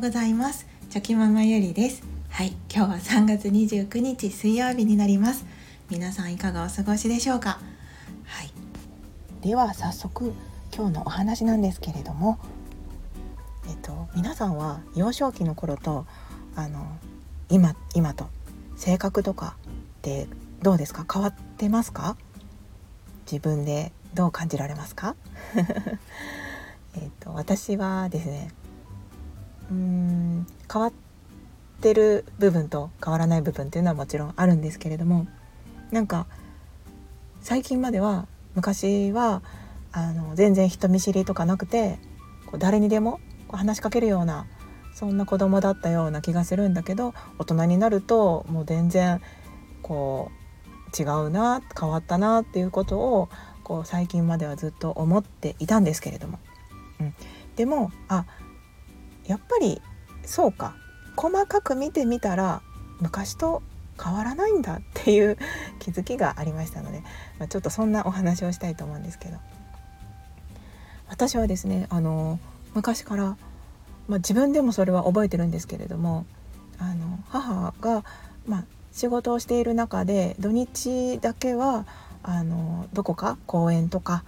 [0.00, 0.66] うございます。
[0.88, 2.02] チョキママゆりです。
[2.30, 5.44] はい今日は3月29日水曜日になります。
[5.90, 7.60] 皆さんいかがお過ごしでしょうか？
[8.24, 8.50] はい。
[9.46, 10.32] では早速
[10.74, 12.38] 今日のお話なんですけれども
[13.68, 16.06] えっと皆さんは幼少期の頃と
[16.56, 16.86] あの
[17.50, 18.30] 今今と
[18.76, 19.54] 性格とか
[19.98, 20.28] って
[20.62, 21.04] どうですか？
[21.12, 22.16] 変わってますか？
[23.30, 25.14] 自分でどう感じられますか？
[26.96, 28.50] えっと私はですね
[29.70, 30.92] うん変わっ
[31.80, 35.26] てる部分と変わらない部分っていうのはもちろんあるんですけれども
[35.90, 36.26] なんか
[37.40, 39.42] 最近までは昔は
[39.92, 41.98] あの全然人見知りとかなくて
[42.46, 44.46] こう誰にでもこう話しかけるような
[44.94, 49.20] そんな子供だったような気がするんだけど大人になるともう全然
[49.82, 53.28] こう違うな変わったなっていうことを
[53.62, 56.38] こう最近まではずっと思っていたんですけれども、
[57.00, 57.14] うん、
[57.56, 58.24] でもあ
[59.26, 59.80] やっぱり
[60.24, 60.74] そうか。
[61.16, 62.62] 細かく見てみたら
[63.00, 63.62] 昔と
[64.02, 65.36] 変わらないんだっていう
[65.78, 67.02] 気づきがありましたので、
[67.38, 69.36] ま、ちょっとそんなお話をしたいと思うんですけど。
[71.08, 72.38] 私はですねあの
[72.72, 73.36] 昔から、
[74.06, 76.24] まあ、自分でもそれは覚えてるんですけれども
[76.78, 78.04] あの母が、
[78.46, 81.84] まあ、仕事をしている中で土日だけは
[82.22, 84.22] あのどこか公園とか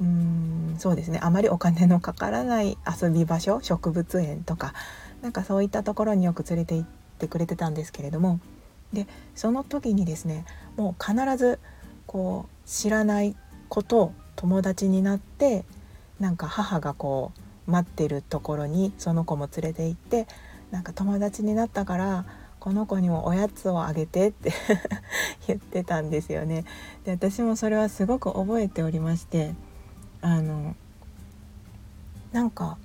[0.00, 4.72] うんそうですねあまりお金のかからない遊び場所植物園とか
[5.20, 8.40] なんかそういったところによく連れて行ってくれてたんですけれども
[8.92, 11.60] でその時にですねもう必ず
[12.06, 13.36] こう知らない
[13.68, 15.64] 子と友達になって
[16.18, 17.32] なんか母がこ
[17.68, 20.26] う待ってるところにその子も連れて行って
[20.70, 22.24] なんか友達になったから
[22.58, 24.52] この子にもおやつをあげてって
[25.46, 26.64] 言ってたんですよね。
[27.04, 29.54] で私もそれはすごく覚えておりまして
[30.22, 30.74] あの
[32.32, 32.78] なんか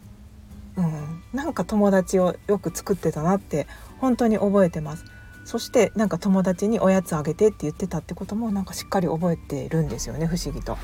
[0.76, 3.68] うんなんか友達をよく作ってたなって
[4.00, 5.06] 本当に覚えてます
[5.46, 10.78] そしてなんか友達におやつあげてって言ってたってこともなんかしっかり覚えてるんですよね不思議と。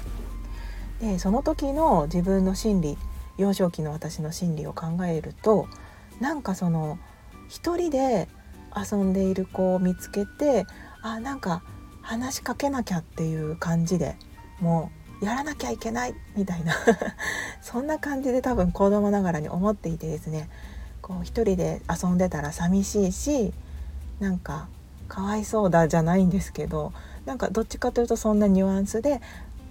[1.00, 2.98] でその時の自分の心理
[3.38, 5.68] 幼少期の私の心理を考えると
[6.20, 7.00] なんかその
[7.50, 8.30] 一人で
[8.76, 10.68] 遊んでいる子を見つけて
[11.02, 11.64] あなんか
[12.02, 14.16] 話しかけなきゃっていう感じで
[14.60, 16.74] もうやらなきゃいけないみたいな。
[17.62, 20.50] そんな感じで多分子供ながらに思っていてですね。
[21.02, 23.54] こう一人で遊んでたら寂しいし
[24.20, 24.68] なんか
[25.08, 26.94] かわいそうだじゃないんですけど
[27.26, 29.20] なんかどっちかというとそんなニュアンスで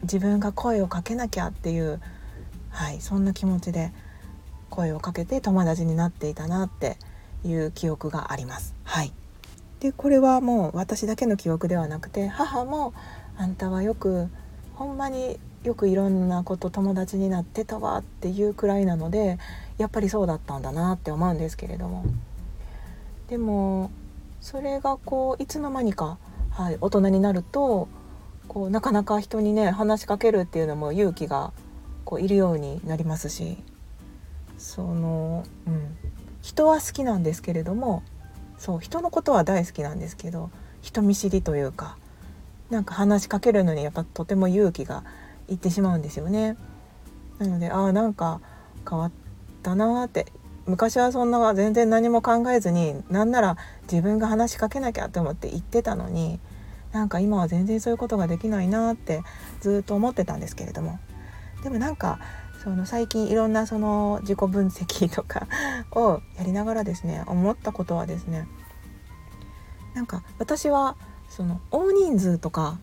[0.03, 2.01] 自分が声をかけなきゃっていう、
[2.71, 3.93] はい、そんな気持ちで
[4.71, 6.97] 声をかけて友達になっていたなって
[7.45, 8.75] いう記憶があります。
[8.85, 9.13] はい、
[9.81, 12.93] でこれはもう私だけの記憶ではなくて母も
[13.37, 14.29] 「あんたはよく
[14.81, 19.39] ほんまによくいろんなこと友達になってたわっていうくらいなので
[19.77, 22.07] やっぱりそうだったんだなって思うんですけれども。
[23.29, 23.91] でも
[24.41, 26.17] それがこういつの間にか、
[26.49, 27.89] はい、大人になると
[28.49, 31.53] こうなかなか人にね話しかけるっていうのも勇気が
[32.07, 33.59] こういるようになりますし。
[34.57, 35.97] その、うん、
[36.41, 38.03] 人は好きなんですけれども
[38.59, 40.51] そう人のことは大好きなんですけど
[40.83, 41.97] 人見知りというか
[42.71, 45.05] なんか話しかけるのにやっぱとても勇気が
[45.49, 46.57] いってしまうんですよね。
[47.39, 48.41] なのでああなんか
[48.89, 49.13] 変わっ
[49.63, 50.27] たなって
[50.67, 53.57] 昔はそんな全然何も考えずになんなら
[53.91, 56.39] 自分が話しかけなきゃって思って言ってたのに
[56.93, 59.23] なんか今は全然そういうことができないなって
[59.61, 60.99] ずっと思ってたんですけれども
[61.63, 62.21] でもなんか
[62.63, 65.47] その最近いろんなその自己分析とか
[65.93, 68.47] をやりながらですね思ったことはですね
[69.95, 70.97] なんか私は
[71.31, 72.79] その大人数とか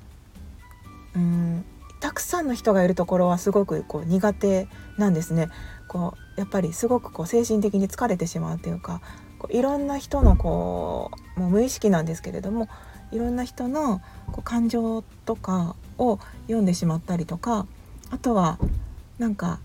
[1.15, 1.65] うん
[1.99, 5.49] たくさんの人がいるところはすごくこう苦手なんですね。
[5.87, 9.01] こうやっぱりすごくこう精神的に疲れてしまうというか
[9.39, 12.67] こういろんな人のこうもう無意識なんですけれども
[13.11, 17.65] いろんな人のこう感情とかを読んでしまったりとか
[18.11, 18.59] あとは
[19.17, 19.59] なんか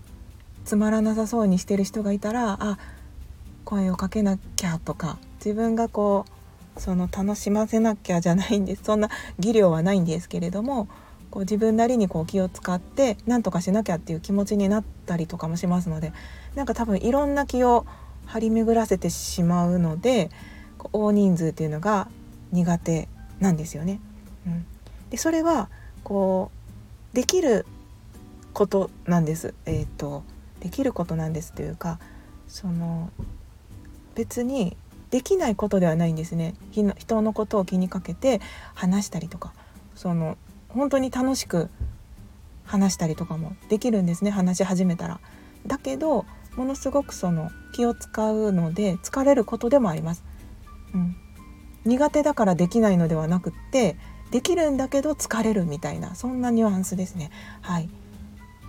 [0.63, 2.79] つまらなさそうにしてる人がいたらあ
[3.65, 6.32] 声をかけなきゃとか自分がこう
[6.77, 9.09] その楽しませなきゃじゃないんですそんな
[9.39, 10.87] 技量はないんですけれども
[11.29, 16.13] こう自分なりにこう気を使って何とかしなきゃっていう気持ちになったりとかもしますので
[16.55, 17.85] なんか多分いろんな気を
[18.25, 20.29] 張り巡らせてしまうので
[20.91, 22.07] 大人数っていうのが
[22.51, 23.07] 苦手
[23.39, 23.99] なんですよね。
[24.45, 24.65] うん、
[25.09, 25.69] でそれは
[26.03, 26.51] こ
[27.11, 27.65] うできる
[28.53, 29.53] ことなんです。
[29.65, 30.23] えーと
[30.63, 31.99] できることなんですというか
[32.47, 33.11] その
[34.15, 34.77] 別に
[35.13, 38.41] できないことではないんですね人のことを気にかけて
[38.73, 39.53] 話したりとか
[39.93, 40.39] その
[40.69, 41.69] 本当に楽しく
[42.65, 45.19] 話したりとかもできるんですね話し始めたら。
[45.67, 46.25] だけど
[46.55, 50.23] ものすごくその気を使うので疲れることでもあります。
[50.95, 51.15] うん、
[51.85, 53.97] 苦手だからできないのではなくって
[54.31, 57.29] できるんだけど疲れるみたいなそんなニュアンスですね。
[57.61, 57.89] はい、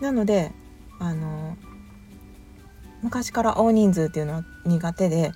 [0.02, 0.52] なので
[0.98, 1.56] あの
[3.02, 5.32] 昔から大人数っていうのは苦手で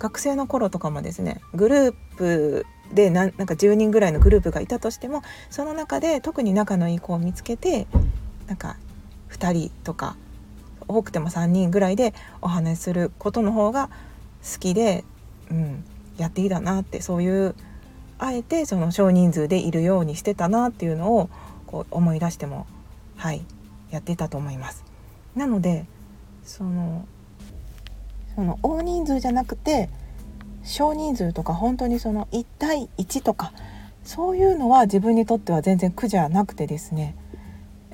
[0.00, 7.86] 学生の頃とかもですねグループでなんか10人ぐらいのグループがいたとしてもその中で特に仲のいい子を見つけて
[8.48, 8.76] なんか
[9.30, 10.16] 2人とか
[10.88, 13.88] 多くても3人ぐらいでお話しすることの方が
[14.42, 15.04] 好きで、
[15.50, 15.84] うん、
[16.16, 17.54] やっていいだなってそういう
[18.18, 21.30] あえてその少人数でいるようにしてたなっていうのを
[21.66, 22.66] こう思い出しても
[23.16, 23.42] はい
[23.90, 24.84] やってたと思います。
[25.36, 25.86] なので
[26.44, 27.06] その
[28.40, 29.90] その大人数じゃなくて
[30.64, 33.52] 少人数とか本当にその1対1とか
[34.02, 37.14] そういうのは自分にとっては全然苦じゃなくてですね、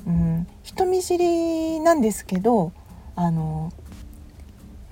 [0.06, 2.70] うん、人見知りなんですけど
[3.16, 3.72] あの、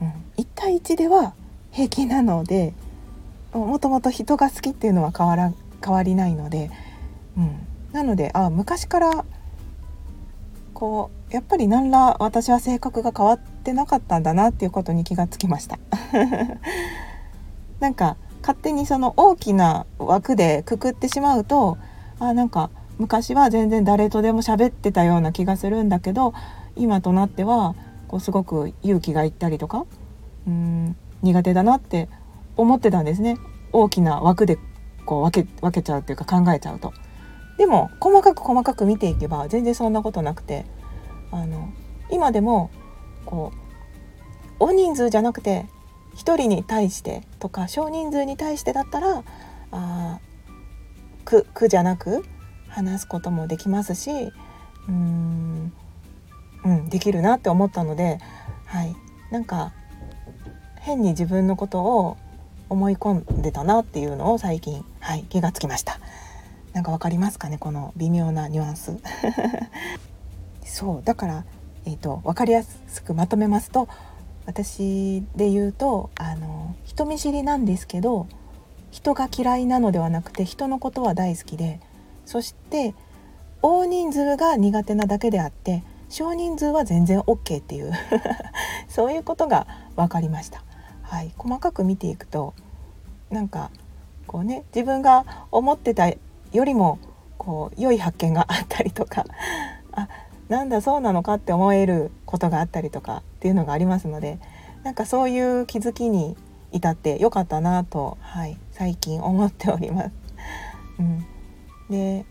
[0.02, 0.08] うん、
[0.38, 1.34] 1対1では
[1.70, 2.74] 平気なので
[3.52, 5.52] もともと人が好きっていうのは変わら
[5.84, 6.72] 変わりないので、
[7.38, 9.24] うん、なのであ昔から
[10.72, 15.78] こうやっぱり何ら私は性格が変わっててなかったんだなっていうことに気がつきました。
[17.80, 21.78] なんか勝手にその大きな枠でくくってしまうと
[22.20, 26.34] あなんか昔は全然誰とでも喋ってたような気がするんだけど
[26.76, 27.74] 今となっては
[28.06, 29.86] こうすごく勇気がいったりとか
[30.46, 32.08] うん苦手だなって
[32.56, 33.38] 思ってたんですね
[33.72, 34.58] 大きな枠で
[35.06, 36.92] こう分け分けちゃうっていうか考えちゃうと。
[37.58, 40.66] でも細かく細かく見ていけば全然そんなことなくて
[41.30, 41.72] あの
[42.10, 42.70] 今でも
[43.24, 43.58] こう
[44.58, 45.66] 大人数じゃなくて
[46.14, 49.24] 1人に対してとか少人数に対してだったら
[49.72, 50.20] あ
[51.24, 52.24] 苦苦じゃなく
[52.68, 54.32] 話すこともできますし
[54.88, 55.72] うん、
[56.64, 58.18] うん、できるなって思ったので、
[58.66, 58.94] はい、
[59.30, 59.72] なんか
[60.80, 62.16] 変に自分のことを
[62.68, 65.98] 思い込んでたなっていうのを最近、はい、気がつきました。
[66.74, 68.98] なんかわかりますかねこの微妙なニュアンス
[70.66, 71.44] そうだから、
[71.86, 73.88] えーと、分かりやすくまとめますと
[74.46, 78.26] 私で言うとあの人見知りなんですけど
[78.90, 81.80] 人が嫌いなのではなくて人のことは大好きで
[82.24, 82.94] そして
[83.62, 87.92] 大人数が苦手なだけであって少人数は全然 OK っていう
[88.88, 89.66] そういうことが
[89.96, 90.62] 分かりました。
[91.02, 92.54] はい、細かく見ていくと
[93.30, 93.70] なんか
[94.26, 96.18] こうね自分が思ってたよ
[96.52, 96.98] りも
[97.38, 99.24] こう良い発見があったりとか
[99.92, 100.08] あ
[100.48, 104.38] なんだそうなのかって思えることがあったりとかっていうのがありますので
[104.82, 106.36] なんかそういう気づきに
[106.72, 110.10] 至ってよかったなと、はい、最近思っております。
[110.98, 111.26] うん、
[111.88, 112.26] で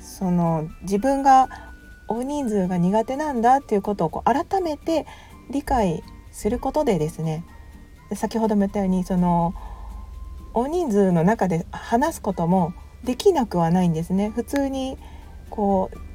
[0.00, 1.48] その自分が
[2.08, 5.06] 大人数が苦手なんだっていうことをこう改めて
[5.50, 7.44] 理解することでですね
[8.14, 9.54] 先ほども言ったようにその
[10.54, 12.72] 大人数の中で話すことも
[13.04, 14.98] できなくはないんですね普通に
[15.48, 16.09] こう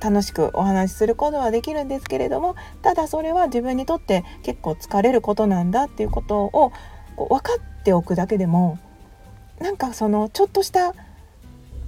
[0.00, 6.72] 楽しくお話しすることはできるんですけれどもただそれは自分にとって結構疲れることなんだっていうことを
[7.16, 8.78] こう分かっておくだけでも
[9.60, 10.94] なんかそのちょっとした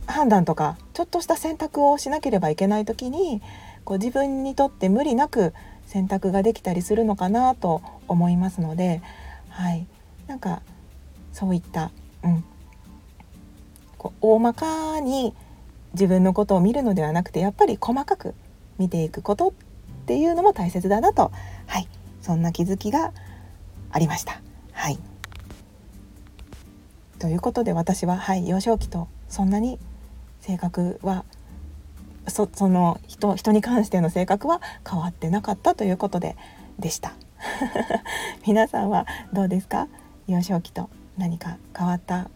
[0.07, 3.41] 判断とかちょっとした選択をしなければいけない時に
[3.85, 5.55] こう自分にとって無理なく
[5.87, 9.03] 選択ができたりするのかなと思いますので、
[9.49, 9.87] はい、
[10.27, 10.63] なんか
[11.33, 11.91] そういった、
[12.23, 12.45] うん、
[13.99, 15.35] こう大まかに
[15.93, 18.35] 自分のことを見るのではなくてやっぱり細かく
[18.79, 19.53] 見ていくことっ
[20.07, 21.33] ていうのも大切だなと、
[21.67, 21.89] はい、
[22.21, 23.13] そんな気づきが
[23.91, 24.41] ありました。
[24.73, 24.99] はい。
[27.19, 29.79] ということで私は、はい、幼少期とそんなに
[30.41, 31.25] 性格は
[32.29, 36.37] そその人人に関しての性格は変わってなかったということで
[36.79, 37.13] でした。
[38.47, 39.89] 皆さんはどうですか？
[40.27, 42.31] 幼少期と何か変わった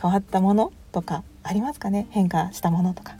[0.00, 0.72] 変わったもの？
[0.92, 2.06] とかありますかね？
[2.10, 3.16] 変化したものとか、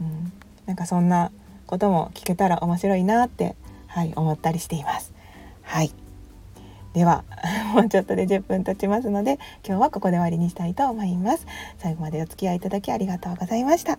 [0.00, 0.32] うん、
[0.66, 1.30] なんかそんな
[1.66, 5.12] ことも聞けたら面白いなって、はい、思ったりしています。
[5.62, 5.92] はい。
[6.92, 7.24] では
[7.74, 11.46] もうちょっとで10分経ちますので今日はここで終わりにしたいと思います。
[11.78, 13.98] 最後までお付き合いいただきありがとうございました。